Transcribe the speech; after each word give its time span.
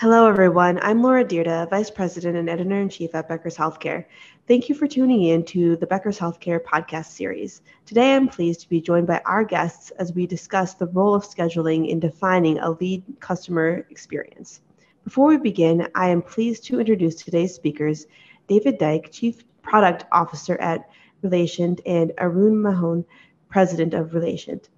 Hello, 0.00 0.28
everyone. 0.28 0.78
I'm 0.80 1.02
Laura 1.02 1.24
Dyrda, 1.24 1.68
Vice 1.70 1.90
President 1.90 2.36
and 2.36 2.48
Editor 2.48 2.80
in 2.80 2.88
Chief 2.88 3.12
at 3.16 3.28
Becker's 3.28 3.56
Healthcare. 3.56 4.04
Thank 4.46 4.68
you 4.68 4.76
for 4.76 4.86
tuning 4.86 5.24
in 5.24 5.44
to 5.46 5.74
the 5.74 5.88
Becker's 5.88 6.16
Healthcare 6.16 6.62
podcast 6.62 7.06
series. 7.06 7.62
Today, 7.84 8.14
I'm 8.14 8.28
pleased 8.28 8.60
to 8.60 8.68
be 8.68 8.80
joined 8.80 9.08
by 9.08 9.20
our 9.26 9.42
guests 9.42 9.90
as 9.98 10.12
we 10.12 10.24
discuss 10.24 10.74
the 10.74 10.86
role 10.86 11.16
of 11.16 11.24
scheduling 11.24 11.88
in 11.88 11.98
defining 11.98 12.60
a 12.60 12.70
lead 12.70 13.02
customer 13.18 13.84
experience. 13.90 14.60
Before 15.02 15.26
we 15.26 15.36
begin, 15.36 15.88
I 15.96 16.10
am 16.10 16.22
pleased 16.22 16.62
to 16.66 16.78
introduce 16.78 17.16
today's 17.16 17.56
speakers 17.56 18.06
David 18.46 18.78
Dyke, 18.78 19.10
Chief 19.10 19.42
Product 19.62 20.04
Officer 20.12 20.56
at 20.58 20.88
Relatient, 21.24 21.80
and 21.86 22.12
Arun 22.18 22.62
Mohan, 22.62 23.04
President 23.48 23.94
of 23.94 24.10
Relatient. 24.10 24.68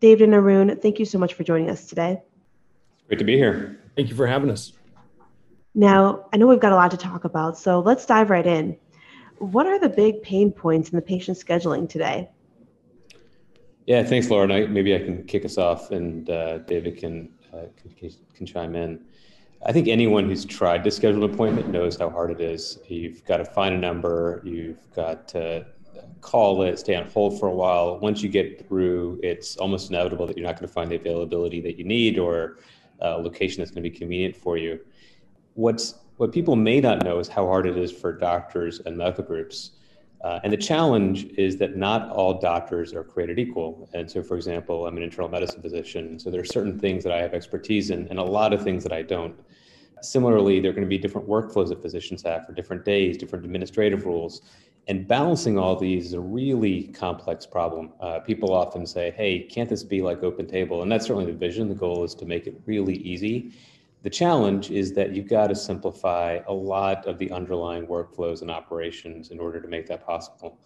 David 0.00 0.24
and 0.24 0.34
Arun, 0.34 0.78
thank 0.78 0.98
you 0.98 1.06
so 1.06 1.18
much 1.18 1.32
for 1.32 1.42
joining 1.42 1.70
us 1.70 1.86
today. 1.86 2.20
Great 3.06 3.18
to 3.18 3.24
be 3.24 3.38
here. 3.38 3.80
Thank 3.98 4.10
you 4.10 4.14
for 4.14 4.28
having 4.28 4.48
us. 4.48 4.74
Now, 5.74 6.26
I 6.32 6.36
know 6.36 6.46
we've 6.46 6.60
got 6.60 6.70
a 6.70 6.76
lot 6.76 6.92
to 6.92 6.96
talk 6.96 7.24
about, 7.24 7.58
so 7.58 7.80
let's 7.80 8.06
dive 8.06 8.30
right 8.30 8.46
in. 8.46 8.76
What 9.38 9.66
are 9.66 9.80
the 9.80 9.88
big 9.88 10.22
pain 10.22 10.52
points 10.52 10.90
in 10.90 10.94
the 10.94 11.02
patient 11.02 11.36
scheduling 11.36 11.88
today? 11.88 12.30
Yeah, 13.86 14.04
thanks, 14.04 14.30
Laura. 14.30 14.46
Maybe 14.46 14.94
I 14.94 15.00
can 15.00 15.24
kick 15.24 15.44
us 15.44 15.58
off, 15.58 15.90
and 15.90 16.30
uh, 16.30 16.58
David 16.58 16.96
can, 16.96 17.30
uh, 17.52 17.62
can, 17.98 18.12
can 18.34 18.46
chime 18.46 18.76
in. 18.76 19.00
I 19.66 19.72
think 19.72 19.88
anyone 19.88 20.26
who's 20.26 20.44
tried 20.44 20.84
to 20.84 20.92
schedule 20.92 21.24
an 21.24 21.34
appointment 21.34 21.70
knows 21.70 21.98
how 21.98 22.08
hard 22.08 22.30
it 22.30 22.40
is. 22.40 22.78
You've 22.86 23.24
got 23.24 23.38
to 23.38 23.44
find 23.44 23.74
a 23.74 23.78
number, 23.78 24.42
you've 24.44 24.88
got 24.94 25.26
to 25.30 25.66
call 26.20 26.62
it, 26.62 26.78
stay 26.78 26.94
on 26.94 27.08
hold 27.08 27.40
for 27.40 27.48
a 27.48 27.54
while. 27.54 27.98
Once 27.98 28.22
you 28.22 28.28
get 28.28 28.68
through, 28.68 29.18
it's 29.24 29.56
almost 29.56 29.90
inevitable 29.90 30.28
that 30.28 30.36
you're 30.36 30.46
not 30.46 30.54
going 30.54 30.68
to 30.68 30.72
find 30.72 30.88
the 30.88 30.94
availability 30.94 31.60
that 31.62 31.76
you 31.76 31.84
need 31.84 32.16
or 32.16 32.58
a 33.00 33.10
location 33.18 33.60
that's 33.60 33.70
going 33.70 33.82
to 33.82 33.90
be 33.90 33.96
convenient 33.96 34.36
for 34.36 34.56
you. 34.56 34.80
What's 35.54 35.94
what 36.16 36.32
people 36.32 36.56
may 36.56 36.80
not 36.80 37.04
know 37.04 37.20
is 37.20 37.28
how 37.28 37.46
hard 37.46 37.66
it 37.66 37.78
is 37.78 37.92
for 37.92 38.12
doctors 38.12 38.80
and 38.80 38.96
medical 38.96 39.24
groups. 39.24 39.72
Uh, 40.22 40.40
and 40.42 40.52
the 40.52 40.56
challenge 40.56 41.26
is 41.36 41.56
that 41.58 41.76
not 41.76 42.10
all 42.10 42.40
doctors 42.40 42.92
are 42.92 43.04
created 43.04 43.38
equal. 43.38 43.88
And 43.94 44.10
so, 44.10 44.20
for 44.20 44.36
example, 44.36 44.86
I'm 44.86 44.96
an 44.96 45.02
internal 45.04 45.28
medicine 45.28 45.62
physician, 45.62 46.18
so 46.18 46.28
there 46.28 46.40
are 46.40 46.44
certain 46.44 46.76
things 46.76 47.04
that 47.04 47.12
I 47.12 47.18
have 47.22 47.34
expertise 47.34 47.90
in, 47.90 48.08
and 48.08 48.18
a 48.18 48.22
lot 48.22 48.52
of 48.52 48.62
things 48.64 48.82
that 48.82 48.92
I 48.92 49.02
don't. 49.02 49.38
Similarly, 50.02 50.58
there 50.58 50.70
are 50.70 50.74
going 50.74 50.84
to 50.84 50.88
be 50.88 50.98
different 50.98 51.28
workflows 51.28 51.68
that 51.68 51.80
physicians 51.80 52.22
have 52.22 52.46
for 52.46 52.52
different 52.52 52.84
days, 52.84 53.16
different 53.16 53.44
administrative 53.44 54.06
rules. 54.06 54.42
And 54.88 55.06
balancing 55.06 55.58
all 55.58 55.76
these 55.76 56.06
is 56.06 56.12
a 56.14 56.20
really 56.20 56.84
complex 56.88 57.44
problem. 57.44 57.92
Uh, 58.00 58.20
people 58.20 58.54
often 58.54 58.86
say, 58.86 59.10
hey, 59.10 59.40
can't 59.40 59.68
this 59.68 59.82
be 59.82 60.00
like 60.00 60.22
Open 60.22 60.46
Table? 60.46 60.82
And 60.82 60.90
that's 60.90 61.04
certainly 61.06 61.30
the 61.30 61.36
vision. 61.36 61.68
The 61.68 61.74
goal 61.74 62.04
is 62.04 62.14
to 62.16 62.24
make 62.24 62.46
it 62.46 62.58
really 62.64 62.96
easy. 62.96 63.52
The 64.02 64.08
challenge 64.08 64.70
is 64.70 64.94
that 64.94 65.14
you've 65.14 65.28
got 65.28 65.48
to 65.48 65.54
simplify 65.54 66.38
a 66.46 66.52
lot 66.52 67.04
of 67.04 67.18
the 67.18 67.30
underlying 67.30 67.86
workflows 67.86 68.40
and 68.40 68.50
operations 68.50 69.30
in 69.30 69.38
order 69.38 69.60
to 69.60 69.68
make 69.68 69.86
that 69.88 70.06
possible. 70.06 70.58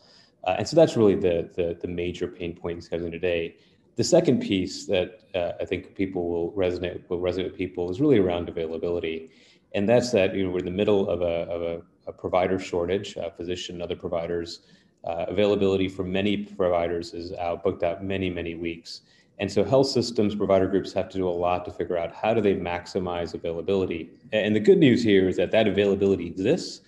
Uh, 0.45 0.57
and 0.59 0.69
so 0.69 0.77
that's 0.77 0.97
really 0.97 1.17
the, 1.17 1.51
the, 1.55 1.77
the, 1.81 1.89
major 1.89 2.29
pain 2.29 2.55
point 2.55 2.77
in 2.77 2.89
scheduling 2.89 3.11
today. 3.11 3.57
The 3.97 4.05
second 4.05 4.41
piece 4.41 4.87
that 4.87 5.21
uh, 5.35 5.53
I 5.61 5.65
think 5.65 5.95
people 5.95 6.29
will 6.29 6.53
resonate 6.53 7.09
will 7.09 7.21
resonate 7.21 7.45
with 7.45 7.57
people 7.57 7.91
is 7.91 8.01
really 8.01 8.19
around 8.19 8.49
availability, 8.49 9.31
and 9.75 9.89
that's 9.89 10.11
that 10.13 10.35
you 10.35 10.45
know 10.45 10.51
we're 10.51 10.59
in 10.61 10.65
the 10.65 10.71
middle 10.71 11.09
of 11.09 11.21
a, 11.21 11.47
of 11.51 11.63
a 11.63 11.83
a 12.07 12.13
provider 12.13 12.59
shortage, 12.59 13.17
uh, 13.17 13.31
physician 13.31 13.77
and 13.77 13.83
other 13.83 13.97
providers. 13.97 14.61
Uh, 15.05 15.25
availability 15.29 15.89
for 15.89 16.05
many 16.05 16.37
providers 16.37 17.13
is 17.13 17.33
out, 17.33 17.65
booked 17.65 17.83
out 17.83 18.05
many, 18.05 18.31
many 18.31 18.55
weeks. 18.55 19.03
And 19.39 19.51
so 19.51 19.65
health 19.65 19.89
systems, 19.89 20.35
provider 20.35 20.69
groups 20.69 20.93
have 20.93 21.09
to 21.09 21.19
do 21.19 21.29
a 21.29 21.31
lot 21.31 21.65
to 21.65 21.73
figure 21.73 21.97
out 21.97 22.15
how 22.15 22.33
do 22.35 22.41
they 22.41 22.55
maximize 22.55 23.35
availability. 23.35 24.11
And 24.33 24.55
the 24.55 24.61
good 24.61 24.79
news 24.79 25.03
here 25.03 25.29
is 25.29 25.37
that 25.37 25.51
that 25.51 25.67
availability 25.67 26.27
exists. 26.27 26.83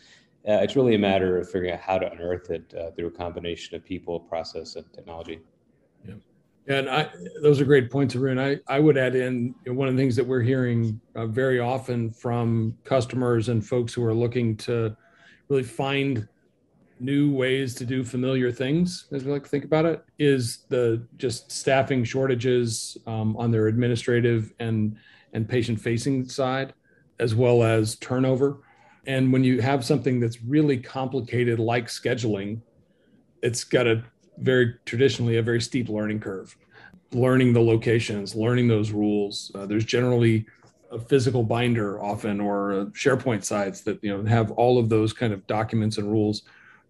Uh, 0.47 0.61
it's 0.63 0.77
really 0.77 0.95
a 0.95 0.99
matter 0.99 1.39
of 1.39 1.51
figuring 1.51 1.73
out 1.73 1.81
how 1.81 1.99
to 1.99 2.13
unearth 2.13 2.51
it 2.51 2.73
uh, 2.79 2.91
through 2.93 3.07
a 3.07 3.11
combination 3.11 3.75
of 3.75 3.85
people, 3.85 4.21
process, 4.21 4.77
and 4.77 4.85
technology. 4.93 5.41
Yeah. 6.07 6.15
And 6.67 6.89
I, 6.89 7.11
those 7.43 7.61
are 7.61 7.65
great 7.65 7.91
points, 7.91 8.15
Arun. 8.15 8.39
I, 8.39 8.59
I 8.69 8.79
would 8.79 8.97
add 8.97 9.17
in 9.17 9.55
you 9.65 9.73
know, 9.73 9.79
one 9.79 9.89
of 9.89 9.97
the 9.97 10.01
things 10.01 10.17
that 10.17 10.27
we're 10.27 10.43
hearing 10.43 11.01
uh, 11.15 11.27
very 11.27 11.61
often 11.61 12.11
from 12.11 12.77
customers 12.85 13.49
and 13.49 13.67
folks 13.67 13.93
who 13.93 14.05
are 14.05 14.15
looking 14.15 14.57
to 14.59 14.97
really 15.49 15.63
find 15.63 16.29
new 17.01 17.33
ways 17.33 17.75
to 17.75 17.85
do 17.85 18.05
familiar 18.05 18.53
things 18.53 19.07
as 19.13 19.25
we 19.25 19.33
like 19.33 19.43
to 19.43 19.49
think 19.49 19.65
about 19.65 19.85
it 19.85 20.05
is 20.19 20.65
the 20.69 21.05
just 21.17 21.51
staffing 21.51 22.05
shortages 22.05 22.97
um, 23.07 23.37
on 23.37 23.51
their 23.51 23.67
administrative 23.67 24.53
and 24.61 24.97
and 25.33 25.49
patient 25.49 25.81
facing 25.81 26.29
side 26.29 26.73
as 27.19 27.35
well 27.35 27.63
as 27.63 27.97
turnover. 27.97 28.59
And 29.07 29.33
when 29.33 29.45
you 29.45 29.61
have 29.61 29.85
something 29.85 30.21
that's 30.21 30.43
really 30.43 30.79
complicated 30.79 31.59
like 31.59 31.87
scheduling 31.87 32.61
it's 33.43 33.65
got 33.65 33.87
a 33.87 34.03
very 34.39 34.75
traditionally 34.87 35.37
a 35.37 35.43
very 35.43 35.61
steep 35.61 35.89
learning 35.89 36.21
curve. 36.21 36.57
Learning 37.13 37.53
the 37.53 37.61
locations 37.61 38.35
learning 38.35 38.69
those 38.69 38.91
rules 38.93 39.51
uh, 39.55 39.67
there's 39.67 39.85
generally 39.85 40.47
a 40.95 40.99
physical 40.99 41.43
binder 41.43 42.03
often 42.03 42.41
or 42.41 42.91
SharePoint 42.93 43.45
sites 43.45 43.81
that 43.83 44.03
you 44.03 44.17
know 44.17 44.25
have 44.25 44.51
all 44.53 44.79
of 44.79 44.89
those 44.89 45.13
kind 45.13 45.33
of 45.33 45.47
documents 45.47 45.99
and 45.99 46.11
rules 46.11 46.43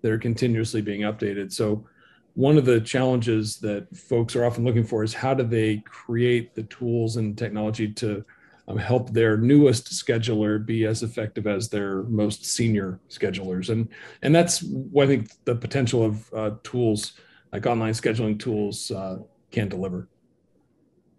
that 0.03 0.13
are 0.13 0.19
continuously 0.19 0.83
being 0.83 1.01
updated. 1.01 1.53
So 1.53 1.87
one 2.35 2.59
of 2.59 2.65
the 2.65 2.81
challenges 2.81 3.57
that 3.59 3.87
folks 3.97 4.37
are 4.37 4.45
often 4.45 4.65
looking 4.65 4.85
for 4.85 5.03
is 5.03 5.15
how 5.15 5.35
do 5.35 5.45
they 5.45 5.79
create 5.87 6.55
the 6.55 6.65
tools 6.65 7.17
and 7.17 7.39
technology 7.39 7.91
to 7.95 8.25
um, 8.67 8.77
help 8.77 9.11
their 9.11 9.37
newest 9.37 9.93
scheduler 9.93 10.65
be 10.65 10.85
as 10.85 11.03
effective 11.03 11.47
as 11.47 11.69
their 11.69 12.03
most 12.05 12.45
senior 12.47 12.99
schedulers 13.11 13.69
and 13.69 13.89
and 14.23 14.35
that's 14.35 14.63
what 14.63 15.05
i 15.05 15.07
think 15.07 15.31
the 15.45 15.55
potential 15.55 16.03
of 16.03 16.33
uh, 16.33 16.51
tools 16.63 17.13
like 17.53 17.67
online 17.67 17.93
scheduling 17.93 18.39
tools 18.39 18.91
uh, 18.91 19.19
can 19.51 19.69
deliver 19.69 20.09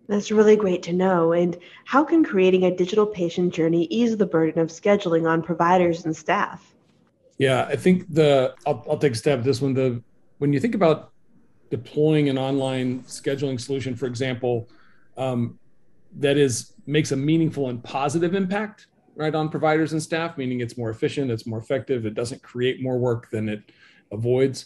that's 0.07 0.31
really 0.31 0.55
great 0.55 0.83
to 0.83 0.93
know. 0.93 1.33
And 1.33 1.57
how 1.85 2.03
can 2.03 2.23
creating 2.23 2.63
a 2.63 2.75
digital 2.75 3.05
patient 3.05 3.53
journey 3.53 3.85
ease 3.85 4.16
the 4.17 4.25
burden 4.25 4.61
of 4.61 4.69
scheduling 4.69 5.27
on 5.29 5.41
providers 5.41 6.05
and 6.05 6.16
staff? 6.16 6.73
Yeah, 7.38 7.66
I 7.66 7.75
think 7.75 8.13
the 8.13 8.55
I'll, 8.66 8.85
I'll 8.89 8.97
take 8.97 9.13
a 9.13 9.16
stab 9.16 9.39
at 9.39 9.45
this 9.45 9.61
one. 9.61 9.73
The 9.73 10.01
when 10.38 10.53
you 10.53 10.59
think 10.59 10.75
about 10.75 11.11
deploying 11.69 12.29
an 12.29 12.38
online 12.38 13.03
scheduling 13.03 13.59
solution, 13.59 13.95
for 13.95 14.05
example, 14.05 14.69
um, 15.17 15.59
that 16.17 16.37
is 16.37 16.73
makes 16.85 17.11
a 17.11 17.16
meaningful 17.16 17.69
and 17.69 17.83
positive 17.83 18.35
impact 18.35 18.87
right 19.16 19.33
on 19.33 19.49
providers 19.49 19.93
and 19.93 20.01
staff, 20.01 20.37
meaning 20.37 20.61
it's 20.61 20.77
more 20.77 20.89
efficient, 20.89 21.31
it's 21.31 21.45
more 21.45 21.59
effective, 21.59 22.05
it 22.05 22.13
doesn't 22.13 22.41
create 22.43 22.81
more 22.81 22.97
work 22.97 23.29
than 23.31 23.49
it 23.49 23.61
avoids. 24.11 24.66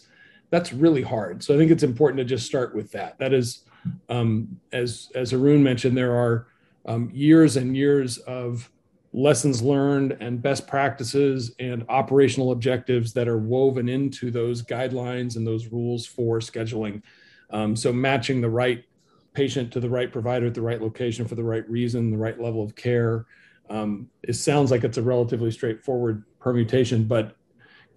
That's 0.50 0.72
really 0.72 1.02
hard. 1.02 1.42
So 1.42 1.54
I 1.54 1.56
think 1.56 1.70
it's 1.70 1.84
important 1.84 2.18
to 2.18 2.24
just 2.24 2.46
start 2.46 2.74
with 2.74 2.90
that. 2.92 3.18
That 3.18 3.32
is 3.32 3.64
um, 4.08 4.60
as 4.72 5.10
as 5.14 5.32
Arun 5.32 5.62
mentioned, 5.62 5.96
there 5.96 6.14
are 6.14 6.46
um, 6.86 7.10
years 7.12 7.56
and 7.56 7.76
years 7.76 8.18
of 8.18 8.70
lessons 9.12 9.60
learned 9.60 10.16
and 10.20 10.40
best 10.40 10.66
practices 10.66 11.54
and 11.58 11.84
operational 11.88 12.52
objectives 12.52 13.12
that 13.12 13.26
are 13.26 13.38
woven 13.38 13.88
into 13.88 14.30
those 14.30 14.62
guidelines 14.62 15.36
and 15.36 15.46
those 15.46 15.66
rules 15.66 16.06
for 16.06 16.38
scheduling. 16.38 17.02
Um, 17.50 17.74
so 17.74 17.92
matching 17.92 18.40
the 18.40 18.50
right 18.50 18.84
patient 19.32 19.72
to 19.72 19.80
the 19.80 19.88
right 19.88 20.12
provider 20.12 20.46
at 20.46 20.54
the 20.54 20.62
right 20.62 20.80
location 20.80 21.26
for 21.26 21.34
the 21.34 21.44
right 21.44 21.68
reason, 21.68 22.10
the 22.10 22.16
right 22.18 22.40
level 22.40 22.62
of 22.62 22.74
care. 22.76 23.26
Um, 23.68 24.08
it 24.22 24.34
sounds 24.34 24.70
like 24.70 24.84
it's 24.84 24.98
a 24.98 25.02
relatively 25.02 25.50
straightforward 25.50 26.24
permutation, 26.38 27.04
but 27.04 27.36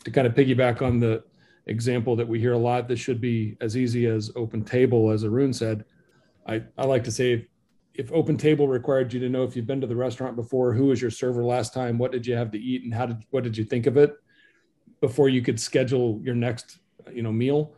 to 0.03 0.11
kind 0.11 0.27
of 0.27 0.33
piggyback 0.33 0.81
on 0.81 0.99
the 0.99 1.23
example 1.66 2.16
that 2.16 2.28
we 2.28 2.40
hear 2.40 2.53
a 2.53 2.57
lot 2.57 2.88
that 2.88 2.97
should 2.97 3.22
be 3.22 3.57
as 3.62 3.78
easy 3.78 4.06
as 4.06 4.31
open 4.35 4.63
table 4.63 5.12
as 5.12 5.24
arun 5.24 5.53
said. 5.53 5.85
I, 6.47 6.63
I 6.78 6.85
like 6.85 7.03
to 7.06 7.12
say 7.12 7.34
if, 7.34 7.46
if 7.94 8.12
open 8.12 8.38
table 8.38 8.68
required 8.68 9.13
you 9.13 9.19
to 9.22 9.29
know 9.29 9.44
if 9.44 9.56
you've 9.56 9.68
been 9.68 9.81
to 9.81 9.88
the 9.88 9.96
restaurant 9.96 10.35
before 10.35 10.73
who 10.73 10.88
was 10.88 11.02
your 11.02 11.12
server 11.12 11.44
last 11.44 11.73
time 11.73 11.97
what 11.97 12.12
did 12.12 12.28
you 12.28 12.35
have 12.35 12.52
to 12.52 12.59
eat 12.59 12.84
and 12.84 12.93
how 12.93 13.05
did 13.05 13.23
what 13.29 13.43
did 13.43 13.55
you 13.55 13.64
think 13.64 13.85
of 13.85 13.96
it 13.96 14.16
before 14.99 15.29
you 15.29 15.41
could 15.41 15.59
schedule 15.59 16.20
your 16.23 16.35
next 16.35 16.79
you 17.11 17.23
know 17.23 17.32
meal. 17.32 17.76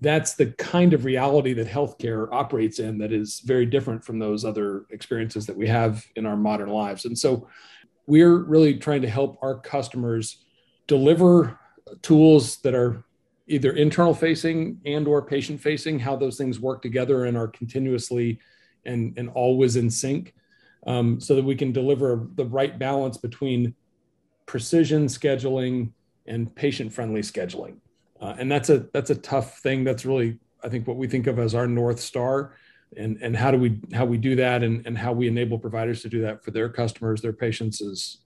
That's 0.00 0.34
the 0.34 0.46
kind 0.46 0.92
of 0.92 1.04
reality 1.04 1.52
that 1.54 1.66
healthcare 1.66 2.28
operates 2.32 2.78
in 2.78 2.98
that 2.98 3.12
is 3.12 3.40
very 3.40 3.66
different 3.66 4.04
from 4.04 4.18
those 4.18 4.44
other 4.44 4.86
experiences 4.90 5.46
that 5.46 5.56
we 5.56 5.66
have 5.68 6.04
in 6.16 6.26
our 6.26 6.36
modern 6.36 6.68
lives. 6.68 7.04
And 7.04 7.18
so 7.18 7.48
we're 8.06 8.36
really 8.36 8.74
trying 8.74 9.02
to 9.02 9.08
help 9.08 9.38
our 9.40 9.58
customers 9.58 10.44
deliver 10.86 11.58
tools 12.02 12.56
that 12.58 12.74
are 12.74 13.04
either 13.46 13.72
internal 13.72 14.14
facing 14.14 14.80
and 14.86 15.06
or 15.06 15.22
patient 15.22 15.60
facing 15.60 15.98
how 15.98 16.16
those 16.16 16.38
things 16.38 16.60
work 16.60 16.80
together 16.80 17.26
and 17.26 17.36
are 17.36 17.48
continuously 17.48 18.38
and, 18.86 19.12
and 19.18 19.28
always 19.30 19.76
in 19.76 19.90
sync 19.90 20.34
um, 20.86 21.20
so 21.20 21.34
that 21.34 21.44
we 21.44 21.54
can 21.54 21.72
deliver 21.72 22.26
the 22.34 22.44
right 22.44 22.78
balance 22.78 23.16
between 23.16 23.74
precision 24.46 25.06
scheduling 25.06 25.90
and 26.26 26.54
patient 26.54 26.92
friendly 26.92 27.20
scheduling. 27.20 27.76
Uh, 28.20 28.34
and 28.38 28.50
that's 28.50 28.70
a 28.70 28.86
that's 28.92 29.10
a 29.10 29.14
tough 29.14 29.58
thing. 29.58 29.84
That's 29.84 30.04
really 30.04 30.38
i 30.62 30.68
think 30.68 30.86
what 30.86 30.96
we 30.96 31.06
think 31.06 31.26
of 31.26 31.38
as 31.38 31.54
our 31.54 31.66
north 31.66 32.00
star. 32.00 32.56
And 32.96 33.18
and 33.20 33.36
how 33.36 33.50
do 33.50 33.58
we 33.58 33.80
how 33.92 34.04
we 34.04 34.18
do 34.18 34.36
that 34.36 34.62
and, 34.62 34.86
and 34.86 34.96
how 34.96 35.12
we 35.12 35.26
enable 35.26 35.58
providers 35.58 36.00
to 36.02 36.08
do 36.08 36.22
that 36.22 36.44
for 36.44 36.50
their 36.50 36.68
customers 36.68 37.20
their 37.20 37.32
patients 37.32 37.80
is 37.80 38.18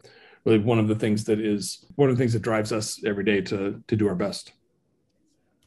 really 0.45 0.59
one 0.59 0.79
of 0.79 0.89
the 0.89 0.95
things 0.95 1.25
that 1.25 1.41
is 1.41 1.87
one 1.97 2.11
of 2.11 2.17
the 2.17 2.21
things 2.21 2.35
that 2.35 2.43
drives 2.43 2.71
us 2.71 3.03
every 3.05 3.25
day 3.25 3.41
to 3.41 3.83
to 3.89 3.97
do 3.97 4.07
our 4.07 4.15
best 4.15 4.53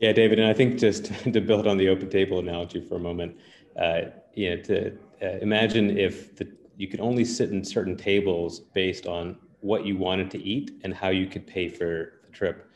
yeah 0.02 0.12
david 0.12 0.40
and 0.40 0.48
i 0.48 0.54
think 0.54 0.78
just 0.78 1.06
to 1.34 1.40
build 1.40 1.68
on 1.68 1.78
the 1.78 1.88
open 1.88 2.10
table 2.10 2.40
analogy 2.40 2.82
for 2.82 2.96
a 2.96 3.00
moment 3.00 3.36
uh, 3.80 4.02
you 4.34 4.50
know 4.50 4.62
to 4.62 4.92
uh, 5.22 5.38
imagine 5.42 5.98
if 5.98 6.36
the, 6.36 6.48
you 6.78 6.88
could 6.88 7.00
only 7.00 7.24
sit 7.24 7.52
in 7.52 7.64
certain 7.64 7.96
tables 7.96 8.60
based 8.60 9.08
on 9.08 9.38
what 9.62 9.86
you 9.86 9.96
wanted 9.96 10.30
to 10.30 10.44
eat 10.44 10.72
and 10.84 10.94
how 10.94 11.10
you 11.10 11.28
could 11.28 11.48
pay 11.48 11.70
for 11.70 12.20
the 12.26 12.32
trip 12.32 12.70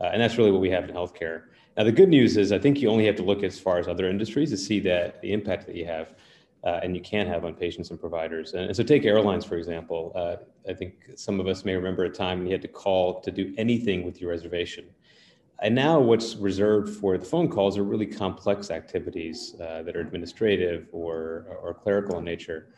uh, 0.00 0.10
and 0.12 0.20
that's 0.20 0.36
really 0.38 0.50
what 0.50 0.60
we 0.60 0.70
have 0.70 0.84
in 0.84 0.90
healthcare 0.90 1.42
now, 1.76 1.84
the 1.84 1.92
good 1.92 2.08
news 2.08 2.36
is 2.36 2.52
I 2.52 2.58
think 2.58 2.80
you 2.80 2.90
only 2.90 3.06
have 3.06 3.16
to 3.16 3.22
look 3.22 3.42
as 3.42 3.58
far 3.58 3.78
as 3.78 3.88
other 3.88 4.08
industries 4.08 4.50
to 4.50 4.56
see 4.56 4.80
that 4.80 5.22
the 5.22 5.32
impact 5.32 5.66
that 5.66 5.76
you 5.76 5.86
have 5.86 6.14
uh, 6.64 6.80
and 6.82 6.94
you 6.94 7.00
can 7.00 7.26
have 7.26 7.44
on 7.44 7.54
patients 7.54 7.90
and 7.90 7.98
providers. 7.98 8.52
And, 8.52 8.66
and 8.66 8.76
so, 8.76 8.82
take 8.82 9.04
airlines, 9.06 9.44
for 9.44 9.56
example. 9.56 10.12
Uh, 10.14 10.36
I 10.68 10.74
think 10.74 10.94
some 11.16 11.40
of 11.40 11.46
us 11.46 11.64
may 11.64 11.74
remember 11.74 12.04
a 12.04 12.10
time 12.10 12.38
when 12.38 12.48
you 12.48 12.52
had 12.52 12.62
to 12.62 12.68
call 12.68 13.20
to 13.22 13.30
do 13.30 13.54
anything 13.56 14.04
with 14.04 14.20
your 14.20 14.30
reservation. 14.30 14.84
And 15.62 15.74
now, 15.74 16.00
what's 16.00 16.36
reserved 16.36 16.88
for 16.96 17.18
the 17.18 17.24
phone 17.24 17.48
calls 17.48 17.76
are 17.76 17.84
really 17.84 18.06
complex 18.06 18.70
activities 18.70 19.54
uh, 19.60 19.82
that 19.82 19.94
are 19.94 20.00
administrative 20.00 20.88
or, 20.92 21.58
or 21.62 21.74
clerical 21.74 22.18
in 22.18 22.24
nature. 22.24 22.68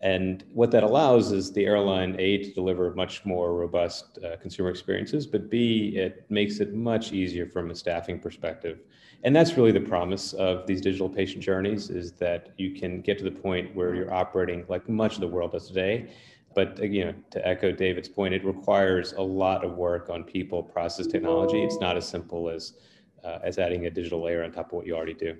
And 0.00 0.44
what 0.52 0.70
that 0.70 0.84
allows 0.84 1.32
is 1.32 1.52
the 1.52 1.66
airline 1.66 2.14
A 2.20 2.38
to 2.44 2.52
deliver 2.52 2.94
much 2.94 3.24
more 3.24 3.54
robust 3.54 4.18
uh, 4.24 4.36
consumer 4.36 4.70
experiences, 4.70 5.26
but 5.26 5.50
B, 5.50 5.94
it 5.96 6.24
makes 6.28 6.60
it 6.60 6.72
much 6.72 7.12
easier 7.12 7.46
from 7.46 7.72
a 7.72 7.74
staffing 7.74 8.20
perspective. 8.20 8.78
And 9.24 9.34
that's 9.34 9.56
really 9.56 9.72
the 9.72 9.80
promise 9.80 10.32
of 10.34 10.66
these 10.68 10.80
digital 10.80 11.08
patient 11.08 11.42
journeys 11.42 11.90
is 11.90 12.12
that 12.12 12.50
you 12.56 12.70
can 12.70 13.00
get 13.00 13.18
to 13.18 13.24
the 13.24 13.32
point 13.32 13.74
where 13.74 13.96
you're 13.96 14.14
operating 14.14 14.64
like 14.68 14.88
much 14.88 15.16
of 15.16 15.20
the 15.20 15.26
world 15.26 15.50
does 15.50 15.66
today. 15.66 16.12
But 16.54 16.78
you 16.82 17.04
know, 17.04 17.14
to 17.30 17.46
echo 17.46 17.70
David's 17.70 18.08
point, 18.08 18.34
it 18.34 18.44
requires 18.44 19.12
a 19.12 19.22
lot 19.22 19.64
of 19.64 19.76
work 19.76 20.10
on 20.10 20.24
people, 20.24 20.62
process, 20.62 21.06
technology. 21.06 21.62
It's 21.62 21.78
not 21.78 21.96
as 21.96 22.08
simple 22.08 22.48
as 22.48 22.74
uh, 23.22 23.38
as 23.42 23.58
adding 23.58 23.86
a 23.86 23.90
digital 23.90 24.22
layer 24.22 24.42
on 24.44 24.52
top 24.52 24.66
of 24.66 24.72
what 24.72 24.86
you 24.86 24.96
already 24.96 25.14
do 25.14 25.36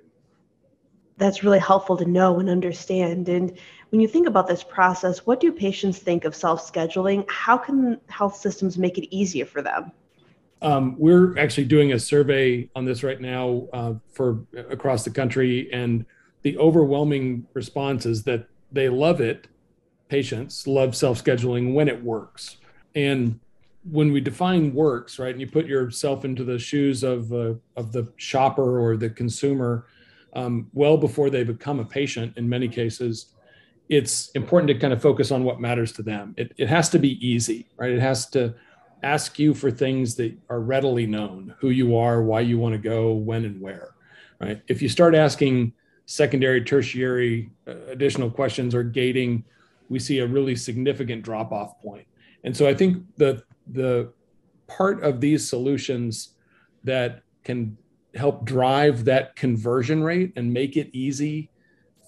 that's 1.18 1.42
really 1.42 1.58
helpful 1.58 1.96
to 1.96 2.04
know 2.04 2.38
and 2.38 2.48
understand. 2.48 3.28
And 3.28 3.58
when 3.90 4.00
you 4.00 4.08
think 4.08 4.26
about 4.26 4.46
this 4.46 4.62
process, 4.62 5.26
what 5.26 5.40
do 5.40 5.52
patients 5.52 5.98
think 5.98 6.24
of 6.24 6.34
self 6.34 6.72
scheduling? 6.72 7.28
How 7.28 7.58
can 7.58 8.00
health 8.08 8.36
systems 8.36 8.78
make 8.78 8.96
it 8.96 9.14
easier 9.14 9.44
for 9.44 9.60
them? 9.60 9.92
Um, 10.62 10.96
we're 10.98 11.38
actually 11.38 11.66
doing 11.66 11.92
a 11.92 11.98
survey 11.98 12.68
on 12.74 12.84
this 12.84 13.02
right 13.02 13.20
now 13.20 13.68
uh, 13.72 13.94
for 14.12 14.44
across 14.70 15.04
the 15.04 15.10
country, 15.10 15.68
and 15.72 16.06
the 16.42 16.56
overwhelming 16.58 17.46
response 17.52 18.06
is 18.06 18.24
that 18.24 18.48
they 18.72 18.88
love 18.88 19.20
it. 19.20 19.48
Patients 20.08 20.66
love 20.66 20.96
self 20.96 21.22
scheduling 21.22 21.74
when 21.74 21.88
it 21.88 22.02
works. 22.02 22.56
And 22.94 23.40
when 23.90 24.12
we 24.12 24.20
define 24.20 24.74
works, 24.74 25.18
right, 25.18 25.30
and 25.30 25.40
you 25.40 25.46
put 25.46 25.66
yourself 25.66 26.24
into 26.24 26.44
the 26.44 26.58
shoes 26.58 27.02
of 27.02 27.32
uh, 27.32 27.54
of 27.76 27.92
the 27.92 28.12
shopper 28.16 28.80
or 28.80 28.96
the 28.96 29.10
consumer, 29.10 29.86
um, 30.34 30.68
well 30.72 30.96
before 30.96 31.30
they 31.30 31.44
become 31.44 31.80
a 31.80 31.84
patient 31.84 32.36
in 32.36 32.48
many 32.48 32.68
cases 32.68 33.34
it's 33.88 34.28
important 34.30 34.68
to 34.68 34.78
kind 34.78 34.92
of 34.92 35.00
focus 35.00 35.30
on 35.30 35.44
what 35.44 35.60
matters 35.60 35.92
to 35.92 36.02
them. 36.02 36.34
It, 36.36 36.52
it 36.58 36.68
has 36.68 36.88
to 36.90 36.98
be 36.98 37.26
easy 37.26 37.68
right? 37.76 37.90
It 37.90 38.00
has 38.00 38.26
to 38.30 38.54
ask 39.02 39.38
you 39.38 39.54
for 39.54 39.70
things 39.70 40.16
that 40.16 40.36
are 40.50 40.60
readily 40.60 41.06
known 41.06 41.54
who 41.60 41.70
you 41.70 41.96
are 41.96 42.22
why 42.22 42.40
you 42.40 42.58
want 42.58 42.74
to 42.74 42.78
go 42.78 43.12
when 43.12 43.44
and 43.44 43.60
where 43.60 43.94
right? 44.40 44.60
If 44.68 44.82
you 44.82 44.88
start 44.88 45.14
asking 45.14 45.72
secondary 46.06 46.62
tertiary 46.62 47.50
uh, 47.66 47.74
additional 47.88 48.30
questions 48.30 48.74
or 48.74 48.82
gating 48.82 49.44
we 49.88 49.98
see 49.98 50.18
a 50.18 50.26
really 50.26 50.56
significant 50.56 51.22
drop 51.22 51.52
off 51.52 51.80
point. 51.80 52.06
And 52.44 52.56
so 52.56 52.66
i 52.68 52.74
think 52.74 53.02
the 53.16 53.42
the 53.72 54.12
part 54.66 55.02
of 55.02 55.20
these 55.20 55.48
solutions 55.48 56.34
that 56.84 57.22
can 57.44 57.76
help 58.14 58.44
drive 58.44 59.04
that 59.04 59.34
conversion 59.36 60.02
rate 60.02 60.32
and 60.36 60.52
make 60.52 60.76
it 60.76 60.88
easy 60.92 61.50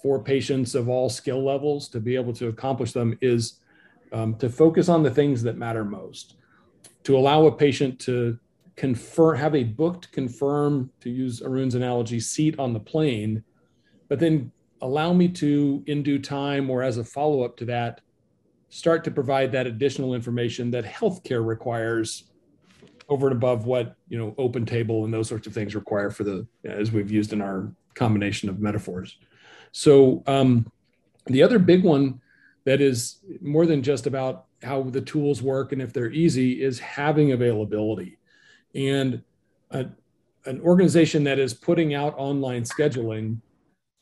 for 0.03 0.23
patients 0.23 0.75
of 0.75 0.89
all 0.89 1.09
skill 1.09 1.45
levels 1.45 1.89
to 1.89 2.01
be 2.01 2.17
able 2.17 2.33
to 2.33 2.49
accomplish 2.49 2.93
them 2.93 3.19
is 3.21 3.61
um, 4.13 4.35
to 4.37 4.49
focus 4.49 4.89
on 4.89 5.03
the 5.03 5.11
things 5.11 5.43
that 5.43 5.57
matter 5.57 5.85
most. 5.85 6.37
To 7.05 7.17
allow 7.17 7.47
a 7.47 7.53
patient 7.53 7.99
to 8.01 8.39
confirm 8.77 9.37
have 9.37 9.55
a 9.55 9.65
booked 9.65 10.11
confirm 10.11 10.91
to 11.01 11.11
use 11.11 11.43
arun's 11.43 11.75
analogy 11.75 12.19
seat 12.19 12.59
on 12.59 12.73
the 12.73 12.81
plane 12.81 13.45
but 14.09 14.19
then 14.19 14.51
allow 14.83 15.13
me 15.13 15.29
to 15.29 15.83
in 15.87 16.03
due 16.03 16.19
time 16.19 16.71
or 16.71 16.83
as 16.83 16.99
a 16.99 17.05
follow-up 17.05 17.57
to 17.59 17.65
that 17.67 18.01
start 18.71 19.05
to 19.05 19.11
provide 19.11 19.53
that 19.53 19.67
additional 19.67 20.15
information 20.15 20.71
that 20.71 20.85
healthcare 20.85 21.45
requires 21.45 22.31
over 23.09 23.27
and 23.27 23.37
above 23.37 23.67
what 23.67 23.97
you 24.09 24.17
know 24.17 24.35
open 24.39 24.65
table 24.65 25.05
and 25.05 25.13
those 25.13 25.29
sorts 25.29 25.47
of 25.47 25.53
things 25.53 25.75
require 25.75 26.11
for 26.11 26.25
the 26.25 26.47
as 26.65 26.93
we've 26.93 27.11
used 27.11 27.33
in 27.33 27.41
our 27.41 27.73
combination 27.95 28.49
of 28.49 28.61
metaphors. 28.61 29.19
So 29.73 30.23
um, 30.27 30.71
the 31.27 31.43
other 31.43 31.59
big 31.59 31.85
one 31.85 32.21
that 32.65 32.81
is 32.81 33.19
more 33.41 33.67
than 33.67 33.83
just 33.83 34.07
about 34.07 34.47
how 34.63 34.83
the 34.83 35.01
tools 35.01 35.43
work 35.43 35.73
and 35.73 35.81
if 35.81 35.93
they're 35.93 36.11
easy 36.11 36.63
is 36.63 36.79
having 36.79 37.33
availability. 37.33 38.19
And 38.75 39.23
a, 39.71 39.87
an 40.45 40.61
organization 40.61 41.25
that 41.25 41.39
is 41.39 41.55
putting 41.55 41.95
out 41.95 42.15
online 42.17 42.63
scheduling 42.63 43.39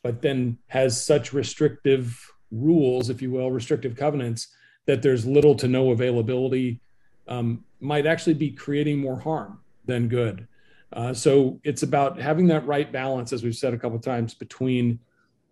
but 0.09 0.23
then 0.23 0.57
has 0.69 1.05
such 1.05 1.35
restrictive 1.35 2.33
rules 2.51 3.11
if 3.11 3.21
you 3.21 3.31
will 3.31 3.51
restrictive 3.51 3.95
covenants 3.95 4.49
that 4.87 5.03
there's 5.03 5.27
little 5.27 5.55
to 5.55 5.69
no 5.69 5.91
availability 5.91 6.81
um, 7.27 7.63
might 7.81 8.07
actually 8.07 8.33
be 8.33 8.51
creating 8.51 8.99
more 8.99 9.21
harm 9.21 9.61
than 9.85 10.09
good. 10.09 10.49
Uh, 10.95 11.13
so 11.13 11.61
it's 11.63 11.83
about 11.83 12.19
having 12.19 12.47
that 12.47 12.67
right 12.67 12.91
balance, 12.91 13.35
as 13.35 13.43
we've 13.43 13.55
said 13.55 13.75
a 13.75 13.77
couple 13.77 13.99
times, 13.99 14.33
between 14.33 14.99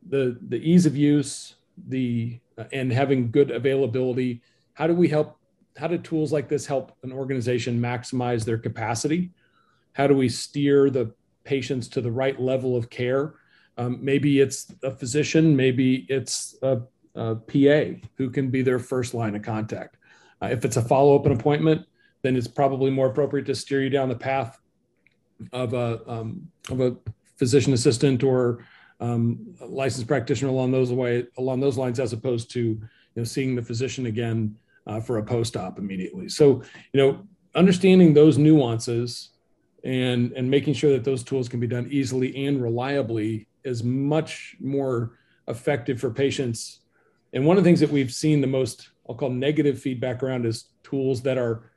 the 0.08 0.38
the 0.48 0.56
ease 0.56 0.86
of 0.86 0.96
use, 0.96 1.56
the 1.88 2.40
uh, 2.56 2.64
and 2.72 2.90
having 2.90 3.30
good 3.30 3.50
availability. 3.50 4.40
How 4.72 4.86
do 4.86 4.94
we 4.94 5.06
help? 5.06 5.38
How 5.76 5.86
do 5.86 5.98
tools 5.98 6.32
like 6.32 6.48
this 6.48 6.64
help 6.64 6.96
an 7.02 7.12
organization 7.12 7.78
maximize 7.78 8.46
their 8.46 8.56
capacity? 8.56 9.32
How 9.92 10.06
do 10.06 10.14
we 10.14 10.30
steer 10.30 10.88
the 10.88 11.12
patients 11.44 11.88
to 11.88 12.00
the 12.00 12.10
right 12.10 12.40
level 12.40 12.74
of 12.74 12.88
care? 12.88 13.34
Um, 13.78 13.98
maybe 14.02 14.40
it's 14.40 14.72
a 14.82 14.90
physician, 14.90 15.54
maybe 15.54 16.06
it's 16.08 16.56
a, 16.62 16.80
a, 17.14 17.34
PA 17.34 18.00
who 18.16 18.30
can 18.30 18.50
be 18.50 18.62
their 18.62 18.78
first 18.78 19.12
line 19.12 19.34
of 19.36 19.42
contact. 19.42 19.96
Uh, 20.42 20.46
if 20.46 20.64
it's 20.64 20.76
a 20.76 20.82
follow 20.82 21.16
up 21.18 21.26
appointment, 21.26 21.86
then 22.22 22.36
it's 22.36 22.48
probably 22.48 22.90
more 22.90 23.08
appropriate 23.08 23.46
to 23.46 23.54
steer 23.54 23.82
you 23.82 23.90
down 23.90 24.08
the 24.08 24.16
path 24.16 24.58
of 25.52 25.74
a 25.74 26.00
um, 26.10 26.48
of 26.70 26.80
a 26.80 26.96
physician 27.36 27.72
assistant 27.72 28.22
or 28.22 28.64
um, 29.00 29.54
licensed 29.60 30.08
practitioner 30.08 30.50
along 30.50 30.72
those 30.72 30.92
way 30.92 31.26
along 31.38 31.60
those 31.60 31.76
lines, 31.76 32.00
as 32.00 32.12
opposed 32.12 32.50
to 32.52 32.60
you 32.60 32.80
know 33.14 33.24
seeing 33.24 33.54
the 33.54 33.62
physician 33.62 34.06
again 34.06 34.56
uh, 34.86 35.00
for 35.00 35.18
a 35.18 35.22
post 35.22 35.56
op 35.56 35.78
immediately. 35.78 36.28
So 36.28 36.62
you 36.92 37.00
know 37.00 37.26
understanding 37.54 38.14
those 38.14 38.38
nuances 38.38 39.30
and 39.84 40.32
and 40.32 40.50
making 40.50 40.74
sure 40.74 40.92
that 40.92 41.04
those 41.04 41.22
tools 41.22 41.48
can 41.48 41.60
be 41.60 41.66
done 41.66 41.86
easily 41.90 42.46
and 42.46 42.62
reliably 42.62 43.46
is 43.66 43.82
much 43.82 44.56
more 44.60 45.18
effective 45.48 46.00
for 46.00 46.10
patients. 46.10 46.80
And 47.32 47.44
one 47.44 47.58
of 47.58 47.64
the 47.64 47.68
things 47.68 47.80
that 47.80 47.90
we've 47.90 48.12
seen 48.12 48.40
the 48.40 48.46
most 48.46 48.90
I'll 49.08 49.14
call 49.14 49.30
negative 49.30 49.80
feedback 49.80 50.22
around 50.22 50.46
is 50.46 50.66
tools 50.82 51.22
that 51.22 51.38
are 51.38 51.70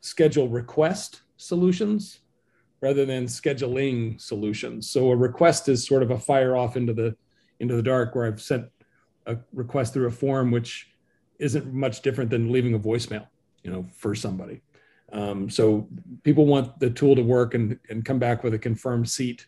schedule 0.00 0.48
request 0.48 1.22
solutions 1.36 2.20
rather 2.80 3.04
than 3.04 3.26
scheduling 3.26 4.20
solutions. 4.20 4.88
So 4.88 5.10
a 5.10 5.16
request 5.16 5.68
is 5.68 5.86
sort 5.86 6.02
of 6.02 6.12
a 6.12 6.18
fire 6.18 6.56
off 6.56 6.76
into 6.76 6.92
the 6.92 7.16
into 7.60 7.74
the 7.74 7.82
dark 7.82 8.14
where 8.14 8.26
I've 8.26 8.40
sent 8.40 8.66
a 9.26 9.36
request 9.52 9.92
through 9.92 10.06
a 10.06 10.12
form 10.12 10.52
which 10.52 10.90
isn't 11.40 11.72
much 11.72 12.02
different 12.02 12.30
than 12.30 12.52
leaving 12.52 12.74
a 12.74 12.78
voicemail, 12.78 13.26
you 13.64 13.70
know, 13.70 13.86
for 13.92 14.14
somebody. 14.14 14.62
Um, 15.12 15.50
so 15.50 15.88
people 16.22 16.46
want 16.46 16.78
the 16.78 16.90
tool 16.90 17.16
to 17.16 17.22
work 17.22 17.54
and, 17.54 17.78
and 17.88 18.04
come 18.04 18.18
back 18.18 18.44
with 18.44 18.54
a 18.54 18.58
confirmed 18.58 19.08
seat 19.08 19.46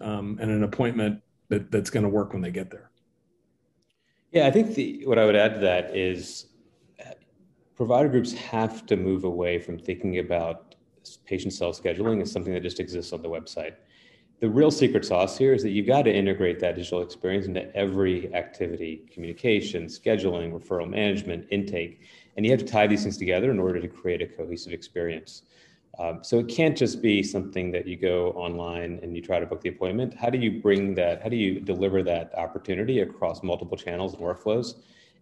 um, 0.00 0.38
and 0.40 0.50
an 0.50 0.64
appointment 0.64 1.22
that, 1.48 1.70
that's 1.70 1.90
going 1.90 2.02
to 2.02 2.08
work 2.08 2.32
when 2.32 2.42
they 2.42 2.50
get 2.50 2.70
there. 2.70 2.90
Yeah, 4.32 4.46
I 4.46 4.50
think 4.50 4.74
the, 4.74 5.06
what 5.06 5.18
I 5.18 5.24
would 5.24 5.36
add 5.36 5.54
to 5.54 5.60
that 5.60 5.96
is 5.96 6.46
uh, 7.00 7.12
provider 7.74 8.08
groups 8.08 8.32
have 8.32 8.86
to 8.86 8.96
move 8.96 9.24
away 9.24 9.58
from 9.58 9.78
thinking 9.78 10.18
about 10.18 10.74
patient 11.24 11.52
self 11.52 11.80
scheduling 11.80 12.20
as 12.20 12.32
something 12.32 12.52
that 12.52 12.62
just 12.62 12.80
exists 12.80 13.12
on 13.12 13.22
the 13.22 13.28
website. 13.28 13.74
The 14.40 14.50
real 14.50 14.70
secret 14.70 15.06
sauce 15.06 15.38
here 15.38 15.54
is 15.54 15.62
that 15.62 15.70
you've 15.70 15.86
got 15.86 16.02
to 16.02 16.14
integrate 16.14 16.60
that 16.60 16.76
digital 16.76 17.00
experience 17.00 17.46
into 17.46 17.74
every 17.74 18.34
activity 18.34 19.06
communication, 19.10 19.86
scheduling, 19.86 20.52
referral 20.52 20.88
management, 20.88 21.46
intake. 21.50 22.02
And 22.36 22.44
you 22.44 22.52
have 22.52 22.60
to 22.60 22.66
tie 22.66 22.86
these 22.86 23.02
things 23.02 23.16
together 23.16 23.50
in 23.50 23.58
order 23.58 23.80
to 23.80 23.88
create 23.88 24.20
a 24.20 24.26
cohesive 24.26 24.74
experience. 24.74 25.42
Um, 25.98 26.22
so 26.22 26.38
it 26.38 26.48
can't 26.48 26.76
just 26.76 27.00
be 27.00 27.22
something 27.22 27.70
that 27.72 27.86
you 27.86 27.96
go 27.96 28.32
online 28.32 29.00
and 29.02 29.16
you 29.16 29.22
try 29.22 29.40
to 29.40 29.46
book 29.46 29.62
the 29.62 29.70
appointment. 29.70 30.14
How 30.14 30.28
do 30.28 30.38
you 30.38 30.60
bring 30.60 30.94
that? 30.96 31.22
How 31.22 31.28
do 31.28 31.36
you 31.36 31.60
deliver 31.60 32.02
that 32.02 32.34
opportunity 32.36 33.00
across 33.00 33.42
multiple 33.42 33.78
channels 33.78 34.12
and 34.14 34.22
workflows? 34.22 34.74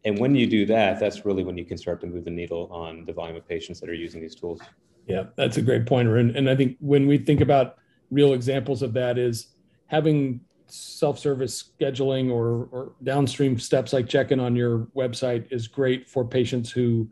And 0.05 0.19
when 0.19 0.35
you 0.35 0.47
do 0.47 0.67
that, 0.67 0.99
that's 0.99 1.25
really 1.25 1.45
when 1.45 1.57
you 1.57 1.65
can 1.65 1.79
start 1.79 2.01
to 2.01 2.07
move 2.07 2.25
the 2.25 2.31
needle 2.31 2.69
on 2.71 3.05
the 3.05 3.13
volume 3.13 3.37
of 3.37 3.49
patients 3.49 3.81
that 3.81 3.89
are 3.89 3.95
using 3.95 4.21
these 4.21 4.35
tools. 4.35 4.61
Yeah, 5.07 5.25
that's 5.37 5.59
a 5.59 5.63
great 5.63 5.87
point. 5.87 6.09
And, 6.09 6.35
and 6.37 6.51
I 6.51 6.57
think 6.57 6.77
when 6.81 7.07
we 7.07 7.19
think 7.19 7.41
about 7.41 7.77
real 8.11 8.33
examples 8.35 8.83
of 8.83 8.93
that 8.95 9.17
is 9.17 9.49
having 9.87 10.41
self-service 10.67 11.71
scheduling 11.79 12.31
or, 12.31 12.69
or 12.73 12.93
downstream 13.03 13.59
steps 13.59 13.93
like 13.93 14.09
checking 14.09 14.41
on 14.41 14.57
your 14.57 14.89
website 14.97 15.47
is 15.53 15.69
great 15.69 16.09
for 16.09 16.25
patients 16.25 16.71
who 16.71 17.09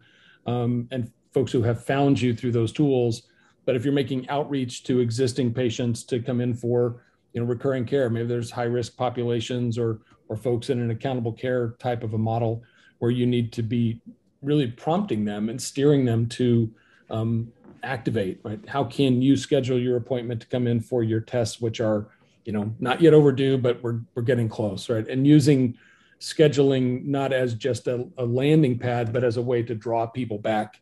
um, 0.46 0.88
and 0.90 1.12
folks 1.32 1.52
who 1.52 1.62
have 1.62 1.84
found 1.84 2.20
you 2.20 2.34
through 2.34 2.52
those 2.52 2.72
tools. 2.72 3.22
But 3.64 3.76
if 3.76 3.84
you're 3.84 3.94
making 3.94 4.28
outreach 4.28 4.84
to 4.84 5.00
existing 5.00 5.54
patients 5.54 6.04
to 6.04 6.20
come 6.20 6.40
in 6.40 6.54
for 6.54 7.04
you 7.32 7.40
know 7.40 7.46
recurring 7.46 7.84
care, 7.84 8.10
maybe 8.10 8.26
there's 8.26 8.50
high 8.50 8.64
risk 8.64 8.96
populations 8.96 9.78
or 9.78 10.00
or 10.28 10.36
folks 10.36 10.70
in 10.70 10.80
an 10.80 10.90
accountable 10.90 11.32
care 11.32 11.74
type 11.78 12.02
of 12.02 12.14
a 12.14 12.18
model 12.18 12.62
where 12.98 13.10
you 13.10 13.26
need 13.26 13.52
to 13.52 13.62
be 13.62 14.00
really 14.42 14.66
prompting 14.66 15.24
them 15.24 15.48
and 15.48 15.60
steering 15.60 16.04
them 16.04 16.26
to 16.26 16.72
um, 17.10 17.52
activate. 17.82 18.40
Right? 18.42 18.60
How 18.68 18.84
can 18.84 19.22
you 19.22 19.36
schedule 19.36 19.78
your 19.78 19.96
appointment 19.96 20.40
to 20.40 20.46
come 20.46 20.66
in 20.66 20.80
for 20.80 21.02
your 21.02 21.20
tests, 21.20 21.60
which 21.60 21.80
are 21.80 22.08
you 22.44 22.52
know 22.52 22.74
not 22.80 23.00
yet 23.00 23.14
overdue, 23.14 23.58
but 23.58 23.82
we're 23.82 24.00
we're 24.14 24.22
getting 24.22 24.48
close, 24.48 24.88
right? 24.88 25.06
And 25.08 25.26
using 25.26 25.78
scheduling 26.20 27.04
not 27.04 27.32
as 27.32 27.54
just 27.54 27.88
a, 27.88 28.06
a 28.16 28.24
landing 28.24 28.78
pad, 28.78 29.12
but 29.12 29.24
as 29.24 29.36
a 29.36 29.42
way 29.42 29.62
to 29.64 29.74
draw 29.74 30.06
people 30.06 30.38
back 30.38 30.80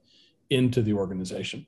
into 0.50 0.82
the 0.82 0.92
organization. 0.92 1.66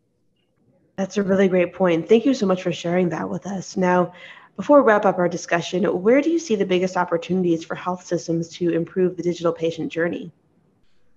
That's 0.96 1.16
a 1.16 1.22
really 1.22 1.48
great 1.48 1.72
point. 1.72 2.08
Thank 2.08 2.26
you 2.26 2.34
so 2.34 2.46
much 2.46 2.62
for 2.62 2.72
sharing 2.72 3.08
that 3.10 3.28
with 3.28 3.46
us. 3.46 3.76
Now, 3.76 4.12
before 4.56 4.82
we 4.82 4.86
wrap 4.86 5.06
up 5.06 5.18
our 5.18 5.28
discussion, 5.28 5.84
where 6.02 6.20
do 6.20 6.30
you 6.30 6.38
see 6.38 6.54
the 6.54 6.66
biggest 6.66 6.96
opportunities 6.96 7.64
for 7.64 7.74
health 7.74 8.04
systems 8.04 8.48
to 8.50 8.70
improve 8.70 9.16
the 9.16 9.22
digital 9.22 9.52
patient 9.52 9.90
journey? 9.90 10.30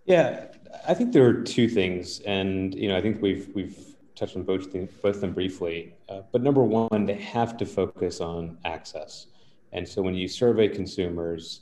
Yeah, 0.05 0.45
I 0.87 0.93
think 0.93 1.11
there 1.11 1.25
are 1.25 1.41
two 1.41 1.67
things, 1.67 2.19
and 2.21 2.73
you 2.73 2.87
know, 2.87 2.97
I 2.97 3.01
think 3.01 3.21
we've 3.21 3.49
we've 3.53 3.95
touched 4.15 4.35
on 4.35 4.43
both 4.43 4.71
both 4.71 5.15
of 5.15 5.21
them 5.21 5.33
briefly. 5.33 5.93
Uh, 6.07 6.21
but 6.31 6.41
number 6.41 6.63
one, 6.63 7.05
they 7.05 7.15
have 7.15 7.57
to 7.57 7.65
focus 7.65 8.21
on 8.21 8.57
access. 8.63 9.27
And 9.73 9.87
so 9.87 10.01
when 10.01 10.15
you 10.15 10.27
survey 10.27 10.69
consumers, 10.69 11.61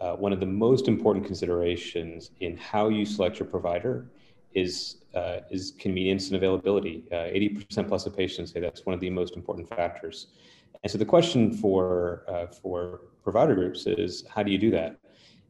uh, 0.00 0.14
one 0.16 0.32
of 0.32 0.40
the 0.40 0.46
most 0.46 0.88
important 0.88 1.24
considerations 1.24 2.32
in 2.40 2.56
how 2.56 2.88
you 2.88 3.04
select 3.04 3.38
your 3.38 3.46
provider 3.46 4.10
is 4.52 5.01
uh, 5.14 5.40
is 5.50 5.72
convenience 5.78 6.28
and 6.28 6.36
availability. 6.36 7.04
Uh, 7.12 7.26
eighty 7.36 7.48
percent 7.48 7.88
plus 7.88 8.06
of 8.06 8.16
patients 8.16 8.52
say 8.52 8.60
that's 8.60 8.86
one 8.86 8.94
of 8.94 9.00
the 9.00 9.10
most 9.10 9.36
important 9.36 9.68
factors. 9.68 10.28
And 10.82 10.90
so 10.90 10.98
the 10.98 11.04
question 11.04 11.52
for 11.52 12.24
uh, 12.28 12.46
for 12.46 13.02
provider 13.22 13.54
groups 13.54 13.86
is 13.86 14.24
how 14.28 14.42
do 14.42 14.50
you 14.50 14.58
do 14.58 14.70
that? 14.72 14.98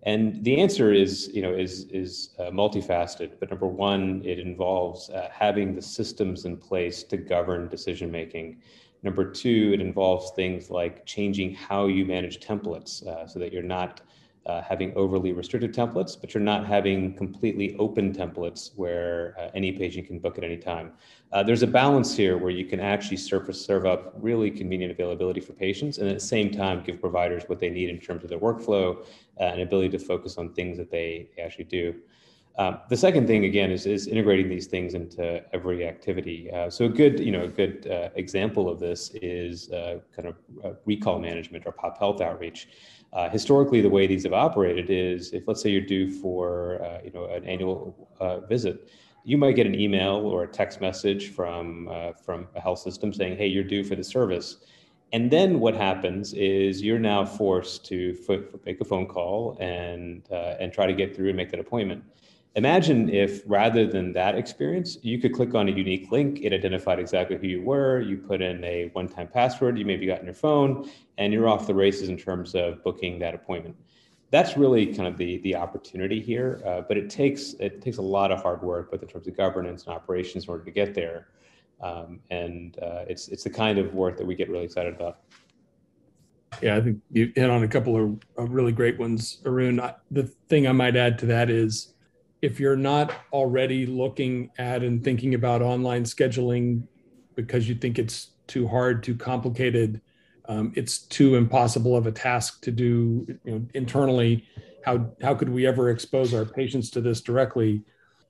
And 0.05 0.43
the 0.43 0.61
answer 0.61 0.93
is, 0.93 1.31
you 1.33 1.43
know, 1.43 1.55
is 1.55 1.87
is 1.91 2.31
uh, 2.39 2.51
multifaceted. 2.51 3.31
But 3.39 3.51
number 3.51 3.67
one, 3.67 4.23
it 4.25 4.39
involves 4.39 5.11
uh, 5.11 5.29
having 5.33 5.75
the 5.75 5.83
systems 5.83 6.45
in 6.45 6.57
place 6.57 7.05
to 7.05 7.17
govern 7.17 7.69
decision 7.69 8.11
making. 8.11 8.61
Number 9.05 9.25
two, 9.31 9.73
it 9.75 9.81
involves 9.81 10.33
things 10.33 10.71
like 10.71 11.07
changing 11.07 11.55
how 11.55 11.87
you 11.87 12.05
manage 12.05 12.41
templates 12.41 13.07
uh, 13.07 13.27
so 13.27 13.39
that 13.39 13.53
you're 13.53 13.63
not 13.63 14.01
uh, 14.47 14.61
having 14.63 14.93
overly 14.97 15.33
restricted 15.33 15.73
templates, 15.75 16.21
but 16.21 16.35
you're 16.35 16.43
not 16.43 16.67
having 16.67 17.15
completely 17.15 17.77
open 17.79 18.13
templates 18.13 18.71
where 18.77 19.35
uh, 19.39 19.51
any 19.55 19.73
patient 19.73 20.07
can 20.07 20.19
book 20.19 20.37
at 20.39 20.45
any 20.45 20.57
time. 20.57 20.93
Uh, 21.33 21.43
there's 21.43 21.63
a 21.63 21.67
balance 21.67 22.17
here 22.17 22.37
where 22.37 22.51
you 22.51 22.65
can 22.65 22.81
actually 22.81 23.17
serve, 23.17 23.55
serve 23.55 23.87
up 23.87 24.15
really 24.17 24.51
convenient 24.51 24.91
availability 24.91 25.41
for 25.41 25.53
patients 25.53 25.99
and 25.99 26.09
at 26.09 26.15
the 26.15 26.21
same 26.21 26.51
time 26.51 26.83
give 26.83 27.01
providers 27.01 27.45
what 27.47 27.61
they 27.61 27.71
need 27.71 27.89
in 27.89 27.99
terms 27.99 28.25
of 28.25 28.31
their 28.31 28.41
workflow 28.41 28.99
uh, 29.41 29.45
and 29.45 29.61
ability 29.61 29.89
to 29.89 29.99
focus 29.99 30.37
on 30.37 30.53
things 30.53 30.77
that 30.77 30.91
they 30.91 31.29
actually 31.39 31.65
do. 31.65 31.95
Um, 32.59 32.81
the 32.91 32.97
second 32.97 33.27
thing 33.27 33.47
again 33.47 33.71
is, 33.71 33.87
is 33.87 34.07
integrating 34.07 34.49
these 34.49 34.67
things 34.67 34.93
into 34.93 35.43
every 35.55 35.87
activity. 35.87 36.51
Uh, 36.51 36.69
so 36.69 36.85
a 36.85 36.89
good, 36.89 37.19
you 37.19 37.33
know, 37.33 37.45
a 37.45 37.49
good 37.49 37.89
uh, 37.91 38.11
example 38.15 38.69
of 38.69 38.79
this 38.79 39.11
is 39.15 39.71
uh, 39.71 40.01
kind 40.15 40.29
of 40.29 40.37
uh, 40.63 40.75
recall 40.85 41.19
management 41.19 41.65
or 41.67 41.73
pop 41.73 41.99
health 41.99 42.21
outreach. 42.21 42.69
Uh, 43.13 43.29
historically, 43.29 43.81
the 43.81 43.91
way 43.91 44.07
these 44.07 44.25
have 44.25 44.33
operated 44.33 44.89
is 44.89 45.33
if, 45.33 45.47
let's 45.47 45.61
say, 45.63 45.71
you're 45.71 45.83
due 45.83 46.11
for, 46.11 46.83
uh, 46.83 46.99
you 47.05 47.11
know, 47.11 47.27
an 47.27 47.45
annual 47.45 48.09
visit, 48.49 48.89
you 49.25 49.37
might 49.37 49.53
get 49.53 49.67
an 49.67 49.75
email 49.79 50.17
or 50.17 50.45
a 50.45 50.49
text 50.49 50.81
message 50.81 51.31
from 51.31 51.89
from 52.25 52.49
a 52.57 52.61
health 52.61 52.81
system 52.81 53.13
saying, 53.13 53.37
"Hey, 53.37 53.47
you're 53.47 53.65
due 53.65 53.85
for 53.85 53.95
the 53.95 54.03
service." 54.05 54.65
And 55.13 55.31
then 55.31 55.61
what 55.61 55.75
happens 55.75 56.33
is 56.33 56.83
you're 56.83 56.99
now 56.99 57.25
forced 57.25 57.85
to 57.87 58.17
make 58.65 58.81
a 58.81 58.85
phone 58.85 59.07
call 59.07 59.57
and 59.61 60.27
and 60.31 60.73
try 60.73 60.87
to 60.87 60.95
get 60.95 61.15
through 61.15 61.29
and 61.29 61.37
make 61.37 61.51
that 61.51 61.61
appointment 61.61 62.03
Imagine 62.55 63.09
if 63.09 63.43
rather 63.47 63.87
than 63.87 64.13
that 64.13 64.35
experience, 64.35 64.99
you 65.01 65.19
could 65.19 65.33
click 65.33 65.55
on 65.55 65.69
a 65.69 65.73
unique 65.73 66.13
link, 66.13 66.41
it 66.43 66.53
identified 66.53 66.99
exactly 66.99 67.39
who 67.39 67.47
you 67.47 67.63
were, 67.63 68.01
you 68.01 68.19
put 68.19 68.43
in 68.43 68.63
a 68.63 68.91
one 68.93 69.09
time 69.09 69.27
password 69.27 69.79
you 69.79 69.87
maybe 69.87 70.05
got 70.05 70.19
in 70.19 70.27
your 70.27 70.35
phone, 70.35 70.87
and 71.17 71.33
you're 71.33 71.49
off 71.49 71.67
the 71.67 71.75
races 71.75 72.11
in 72.11 72.17
terms 72.19 72.55
of 72.55 72.83
booking 72.85 73.19
that 73.19 73.35
appointment. 73.35 73.75
That's 74.31 74.57
really 74.59 74.95
kind 74.95 75.09
of 75.09 75.17
the, 75.17 75.39
the 75.39 75.57
opportunity 75.57 76.21
here, 76.21 76.63
uh, 76.67 76.83
but 76.83 76.99
it 76.99 77.09
takes, 77.09 77.55
it 77.55 77.81
takes 77.81 77.97
a 77.97 78.03
lot 78.03 78.31
of 78.31 78.43
hard 78.43 78.63
work, 78.63 78.91
both 78.91 79.03
in 79.03 79.09
terms 79.09 79.27
of 79.27 79.37
governance 79.37 79.85
and 79.85 79.95
operations 79.95 80.45
in 80.45 80.51
order 80.51 80.65
to 80.65 80.71
get 80.71 80.95
there. 80.95 81.29
Um, 81.81 82.21
and 82.31 82.79
uh, 82.81 83.05
it's, 83.09 83.29
it's 83.29 83.45
the 83.45 83.51
kind 83.51 83.79
of 83.79 83.95
work 83.95 84.19
that 84.19 84.27
we 84.27 84.35
get 84.35 84.51
really 84.51 84.65
excited 84.65 84.95
about. 84.95 85.21
Yeah, 86.61 86.77
I 86.77 86.81
think 86.83 87.01
you 87.11 87.33
hit 87.35 87.49
on 87.49 87.63
a 87.63 87.69
couple 87.69 87.97
of, 87.97 88.19
of 88.37 88.53
really 88.53 88.73
great 88.73 88.99
ones, 88.99 89.39
Arun. 89.47 89.81
the 90.11 90.25
thing 90.49 90.67
I 90.67 90.73
might 90.73 90.97
add 90.97 91.19
to 91.21 91.27
that 91.27 91.49
is 91.49 91.92
if 92.43 92.59
you're 92.59 92.77
not 92.77 93.13
already 93.33 93.87
looking 93.87 94.51
at 94.59 94.83
and 94.83 95.03
thinking 95.03 95.35
about 95.35 95.63
online 95.63 96.03
scheduling 96.05 96.83
because 97.37 97.69
you 97.69 97.75
think 97.75 97.99
it's 97.99 98.33
too 98.49 98.67
hard, 98.67 99.03
too 99.03 99.15
complicated, 99.15 100.01
um, 100.49 100.73
it's 100.75 100.99
too 100.99 101.37
impossible 101.37 101.97
of 101.97 102.07
a 102.07 102.13
task 102.13 102.61
to 102.63 102.73
do 102.73 103.25
you 103.45 103.53
know, 103.53 103.67
internally. 103.75 104.45
How 104.85 105.13
how 105.23 105.35
could 105.35 105.49
we 105.49 105.67
ever 105.67 105.91
expose 105.91 106.35
our 106.35 106.45
patients 106.45 106.91
to 106.91 107.01
this 107.01 107.21
directly? 107.21 107.83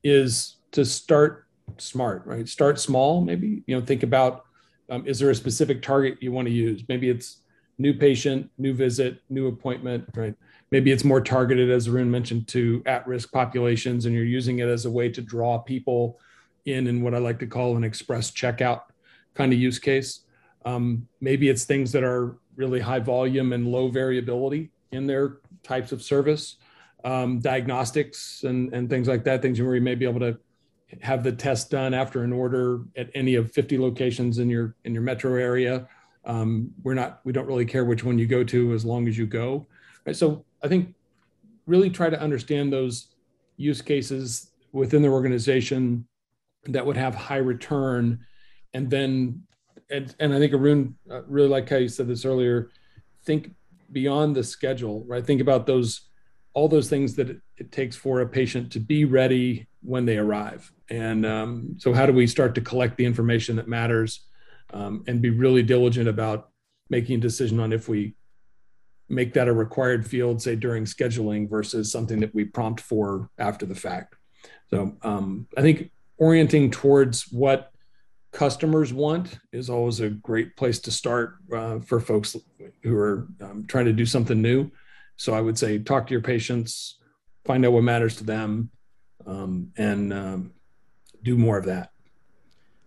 Is 0.05 0.57
to 0.73 0.85
start 0.85 1.47
smart, 1.79 2.27
right? 2.27 2.47
Start 2.47 2.79
small, 2.79 3.23
maybe. 3.23 3.63
You 3.67 3.81
know, 3.81 3.85
think 3.85 4.03
about 4.03 4.45
um, 4.91 5.07
is 5.07 5.19
there 5.19 5.31
a 5.31 5.35
specific 5.35 5.81
target 5.81 6.19
you 6.21 6.33
want 6.33 6.47
to 6.47 6.53
use? 6.53 6.85
Maybe 6.87 7.09
it's 7.09 7.39
new 7.79 7.95
patient, 7.95 8.51
new 8.59 8.75
visit, 8.75 9.23
new 9.31 9.47
appointment, 9.47 10.05
right? 10.15 10.35
Maybe 10.73 10.91
it's 10.91 11.05
more 11.05 11.21
targeted, 11.21 11.71
as 11.71 11.87
Arun 11.87 12.11
mentioned, 12.11 12.49
to 12.49 12.83
at-risk 12.87 13.31
populations, 13.31 14.07
and 14.07 14.15
you're 14.15 14.25
using 14.25 14.59
it 14.59 14.69
as 14.69 14.87
a 14.87 14.91
way 14.91 15.09
to 15.11 15.21
draw 15.21 15.59
people 15.59 16.19
in 16.65 16.87
in 16.87 17.03
what 17.03 17.15
I 17.15 17.19
like 17.19 17.39
to 17.41 17.47
call 17.47 17.77
an 17.77 17.85
express 17.85 18.31
checkout 18.31 18.81
kind 19.35 19.53
of 19.53 19.59
use 19.59 19.79
case. 19.79 20.21
Um, 20.65 21.07
maybe 21.21 21.49
it's 21.49 21.65
things 21.65 21.93
that 21.93 22.03
are 22.03 22.39
really 22.57 22.81
high 22.81 23.01
volume 23.01 23.53
and 23.53 23.69
low 23.69 23.89
variability 23.89 24.71
in 24.93 25.07
their 25.07 25.39
types 25.63 25.93
of 25.93 26.03
service, 26.03 26.57
um, 27.05 27.41
diagnostics 27.41 28.45
and, 28.45 28.73
and 28.73 28.89
things 28.89 29.09
like 29.09 29.25
that, 29.25 29.43
things 29.43 29.61
where 29.61 29.75
you 29.75 29.81
may 29.81 29.95
be 29.95 30.07
able 30.07 30.21
to 30.21 30.39
have 31.01 31.23
the 31.23 31.33
test 31.33 31.71
done 31.71 31.95
after 31.95 32.23
an 32.23 32.33
order 32.33 32.83
at 32.97 33.11
any 33.15 33.35
of 33.35 33.51
50 33.53 33.79
locations 33.79 34.39
in 34.39 34.49
your 34.49 34.75
in 34.85 34.95
your 34.95 35.03
metro 35.03 35.35
area. 35.35 35.89
Um, 36.25 36.71
we're 36.83 36.95
not 36.95 37.21
we 37.25 37.33
don't 37.33 37.47
really 37.47 37.67
care 37.67 37.85
which 37.85 38.05
one 38.05 38.19
you 38.19 38.27
go 38.27 38.45
to 38.45 38.73
as 38.73 38.85
long 38.85 39.09
as 39.09 39.19
you 39.19 39.27
go. 39.27 39.67
Right? 40.07 40.17
So 40.17 40.45
I 40.63 40.69
think 40.69 40.95
really 41.67 41.91
try 41.91 42.11
to 42.11 42.21
understand 42.21 42.73
those 42.73 43.09
use 43.57 43.83
cases 43.83 44.51
within 44.73 45.03
the 45.03 45.09
organization 45.09 46.07
that 46.67 46.85
would 46.85 46.97
have 46.97 47.15
high 47.15 47.37
return. 47.37 48.21
And 48.75 48.91
then 48.91 49.43
and, 49.91 50.15
and 50.19 50.35
i 50.35 50.39
think 50.39 50.53
arun 50.55 50.97
uh, 51.11 51.23
really 51.25 51.49
like 51.49 51.69
how 51.69 51.77
you 51.77 51.89
said 51.89 52.09
this 52.09 52.25
earlier 52.25 52.71
think 53.25 53.55
beyond 53.93 54.35
the 54.35 54.43
schedule 54.43 55.05
right? 55.07 55.25
Think 55.25 55.41
about 55.41 55.67
those 55.67 56.09
all 56.55 56.69
those 56.69 56.91
things 56.91 57.15
that 57.17 57.31
it, 57.31 57.41
it 57.57 57.73
takes 57.73 57.97
for 57.97 58.21
a 58.21 58.29
patient 58.29 58.71
to 58.73 58.81
be 58.81 59.07
ready 59.07 59.67
when 59.81 60.05
they 60.05 60.19
arrive. 60.19 60.71
And 60.91 61.25
um, 61.25 61.77
so 61.79 61.95
how 61.95 62.05
do 62.05 62.13
we 62.13 62.27
start 62.27 62.55
to 62.57 62.61
collect 62.61 62.99
the 62.99 63.07
information 63.07 63.57
that 63.57 63.69
matters 63.69 64.27
um, 64.75 65.03
and 65.07 65.23
be 65.23 65.31
really 65.31 65.63
diligent 65.63 66.09
about 66.09 66.51
making 66.91 67.17
a 67.17 67.21
decision 67.21 67.59
on 67.59 67.73
if 67.73 67.89
we 67.89 68.15
make 69.13 69.35
that 69.35 69.47
a 69.47 69.53
required 69.53 70.07
field, 70.07 70.41
say 70.41 70.57
during 70.57 70.85
scheduling, 70.85 71.49
versus 71.49 71.93
something 71.93 72.19
that 72.21 72.35
we 72.35 72.45
prompt 72.45 72.81
for 72.81 73.31
after 73.39 73.67
the 73.67 73.75
fact. 73.75 74.17
So 74.71 74.97
um, 75.03 75.47
I 75.57 75.61
think 75.61 75.91
orienting 76.17 76.71
towards 76.71 77.31
what 77.31 77.71
customers 78.33 78.93
want 78.93 79.39
is 79.53 79.69
always 79.69 80.01
a 80.01 80.09
great 80.09 80.57
place 80.57 80.79
to 80.81 80.91
start 80.91 81.37
uh, 81.55 81.81
for 81.81 82.01
folks 82.01 82.35
who 82.83 82.97
are 82.97 83.29
um, 83.43 83.67
trying 83.69 83.85
to 83.85 83.93
do 83.93 84.07
something 84.07 84.41
new. 84.41 84.71
So 85.17 85.35
I 85.35 85.43
would 85.43 85.59
say 85.59 85.79
talk 85.79 86.07
to 86.07 86.13
your 86.13 86.23
patients, 86.23 86.99
find 87.45 87.65
out 87.67 87.73
what 87.73 87.85
matters 87.85 88.17
to 88.17 88.25
them, 88.25 88.71
um, 89.27 89.73
and 89.77 90.13
um, 90.13 90.53
do 91.23 91.37
more 91.37 91.59
of 91.59 91.67
that. 91.67 91.92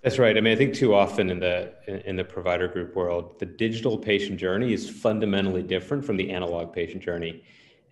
That's 0.05 0.19
right. 0.19 0.37
I 0.37 0.39
mean, 0.41 0.53
I 0.53 0.55
think 0.55 0.75
too 0.75 0.93
often 0.93 1.31
in 1.31 1.39
the 1.39 1.73
in 2.07 2.15
the 2.15 2.23
provider 2.23 2.67
group 2.67 2.95
world, 2.95 3.39
the 3.39 3.45
digital 3.47 3.97
patient 3.97 4.39
journey 4.39 4.71
is 4.71 4.87
fundamentally 4.87 5.63
different 5.63 6.05
from 6.05 6.15
the 6.15 6.29
analog 6.29 6.71
patient 6.71 7.01
journey, 7.01 7.43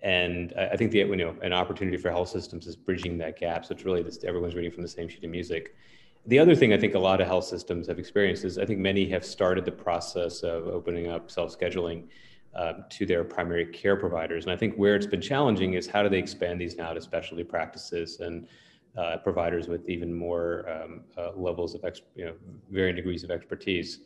and 0.04 0.54
I 0.56 0.78
think 0.78 0.92
the 0.92 1.00
you 1.00 1.16
know 1.16 1.36
an 1.42 1.54
opportunity 1.54 1.98
for 1.98 2.12
health 2.12 2.30
systems 2.30 2.68
is 2.68 2.76
bridging 2.76 3.18
that 3.18 3.40
gap. 3.40 3.66
So 3.66 3.74
it's 3.74 3.84
really 3.84 4.04
this, 4.04 4.24
everyone's 4.24 4.54
reading 4.54 4.70
from 4.70 4.84
the 4.84 4.90
same 4.90 5.08
sheet 5.08 5.24
of 5.24 5.32
music. 5.32 5.76
The 6.28 6.38
other 6.38 6.54
thing 6.54 6.72
I 6.72 6.78
think 6.78 6.94
a 6.94 7.00
lot 7.00 7.20
of 7.20 7.26
health 7.26 7.46
systems 7.46 7.88
have 7.88 7.98
experienced 7.98 8.46
is 8.46 8.60
I 8.60 8.66
think 8.68 8.78
many 8.78 9.10
have 9.10 9.26
started 9.26 9.66
the 9.66 9.72
process 9.72 10.44
of 10.44 10.68
opening 10.68 11.08
up 11.08 11.32
self 11.32 11.58
scheduling. 11.58 12.10
Uh, 12.54 12.84
to 12.88 13.04
their 13.04 13.24
primary 13.24 13.66
care 13.66 13.96
providers. 13.96 14.46
And 14.46 14.54
I 14.54 14.56
think 14.56 14.76
where 14.76 14.96
it's 14.96 15.08
been 15.08 15.20
challenging 15.20 15.74
is 15.74 15.88
how 15.88 16.04
do 16.04 16.10
they 16.10 16.20
expand 16.20 16.62
these 16.62 16.78
now 16.78 16.94
to 16.94 17.02
specialty 17.02 17.44
practices 17.44 18.20
and 18.20 18.48
uh, 18.98 19.18
providers 19.18 19.68
with 19.68 19.88
even 19.90 20.14
more 20.14 20.66
um, 20.70 21.02
uh, 21.18 21.32
levels 21.36 21.74
of, 21.76 21.84
ex- 21.84 22.02
you 22.16 22.26
know, 22.26 22.34
varying 22.70 22.96
degrees 22.96 23.24
of 23.24 23.32
expertise. 23.32 24.00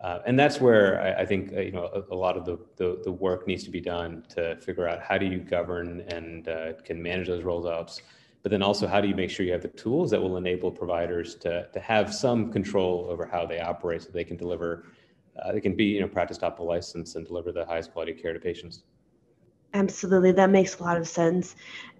Uh, 0.00 0.18
and 0.26 0.36
that's 0.36 0.60
where 0.60 1.00
I, 1.00 1.22
I 1.22 1.26
think 1.26 1.52
uh, 1.52 1.60
you 1.60 1.70
know 1.70 1.84
a, 1.94 2.14
a 2.14 2.16
lot 2.16 2.36
of 2.36 2.44
the, 2.44 2.58
the, 2.76 3.00
the 3.04 3.12
work 3.12 3.46
needs 3.46 3.62
to 3.64 3.70
be 3.70 3.80
done 3.80 4.24
to 4.30 4.56
figure 4.56 4.88
out 4.88 5.00
how 5.00 5.16
do 5.16 5.26
you 5.26 5.38
govern 5.38 6.00
and 6.08 6.48
uh, 6.48 6.72
can 6.84 7.00
manage 7.00 7.28
those 7.28 7.44
rollouts, 7.44 8.00
but 8.42 8.50
then 8.50 8.62
also 8.62 8.88
how 8.88 9.00
do 9.00 9.06
you 9.06 9.14
make 9.14 9.30
sure 9.30 9.46
you 9.46 9.52
have 9.52 9.62
the 9.62 9.68
tools 9.68 10.10
that 10.10 10.20
will 10.20 10.36
enable 10.36 10.72
providers 10.72 11.36
to, 11.36 11.68
to 11.72 11.78
have 11.78 12.12
some 12.12 12.50
control 12.50 13.06
over 13.08 13.24
how 13.24 13.46
they 13.46 13.60
operate 13.60 14.02
so 14.02 14.08
they 14.10 14.24
can 14.24 14.36
deliver, 14.36 14.86
uh, 15.40 15.52
they 15.52 15.60
can 15.60 15.76
be 15.76 15.84
you 15.84 16.00
know 16.00 16.08
practice 16.08 16.36
top 16.36 16.58
of 16.58 16.66
license 16.66 17.14
and 17.14 17.24
deliver 17.24 17.52
the 17.52 17.64
highest 17.64 17.92
quality 17.92 18.12
care 18.12 18.32
to 18.32 18.40
patients. 18.40 18.82
Absolutely, 19.74 20.32
that 20.32 20.50
makes 20.50 20.78
a 20.78 20.82
lot 20.82 20.98
of 20.98 21.08
sense. 21.08 21.56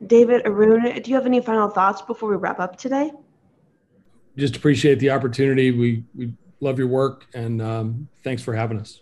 David, 0.07 0.43
Arun, 0.45 1.01
do 1.03 1.11
you 1.11 1.17
have 1.17 1.27
any 1.27 1.41
final 1.41 1.69
thoughts 1.69 2.03
before 2.03 2.29
we 2.29 2.37
wrap 2.37 2.61
up 2.61 2.77
today? 2.77 3.13
Just 4.37 4.57
appreciate 4.57 4.99
the 4.99 5.11
opportunity. 5.11 5.71
We 5.71 6.05
we 6.15 6.35
love 6.61 6.79
your 6.79 6.89
work, 6.89 7.27
and 7.35 7.61
um, 7.63 8.09
thanks 8.25 8.43
for 8.43 8.55
having 8.55 8.79
us. 8.79 9.01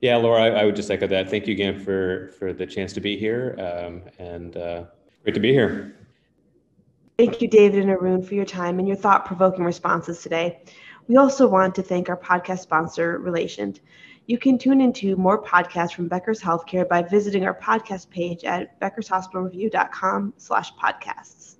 Yeah, 0.00 0.16
Laura, 0.16 0.42
I, 0.42 0.48
I, 0.48 0.64
would 0.64 0.76
just 0.76 0.90
echo 0.90 1.06
that. 1.06 1.30
Thank 1.30 1.46
you 1.46 1.54
again 1.54 1.82
for 1.82 2.28
for 2.38 2.52
the 2.52 2.66
chance 2.66 2.92
to 2.94 3.00
be 3.00 3.16
here, 3.16 3.56
um, 3.58 4.02
and 4.18 4.56
uh, 4.56 4.84
great 5.22 5.34
to 5.34 5.40
be 5.40 5.52
here. 5.52 5.96
Thank 7.16 7.40
you, 7.40 7.48
David 7.48 7.80
and 7.80 7.90
Arun, 7.90 8.22
for 8.22 8.34
your 8.34 8.44
time 8.44 8.80
and 8.80 8.88
your 8.88 8.96
thought 8.96 9.24
provoking 9.24 9.64
responses 9.64 10.20
today. 10.20 10.60
We 11.06 11.16
also 11.16 11.46
want 11.46 11.74
to 11.76 11.82
thank 11.82 12.08
our 12.08 12.16
podcast 12.16 12.60
sponsor, 12.60 13.20
Relatient. 13.20 13.78
You 14.26 14.38
can 14.38 14.56
tune 14.56 14.80
into 14.80 15.16
more 15.16 15.42
podcasts 15.42 15.92
from 15.94 16.08
Becker's 16.08 16.40
Healthcare 16.40 16.88
by 16.88 17.02
visiting 17.02 17.44
our 17.44 17.54
podcast 17.54 18.08
page 18.08 18.42
at 18.44 18.80
beckershospitalreview.com 18.80 20.32
slash 20.38 20.72
podcasts. 20.82 21.53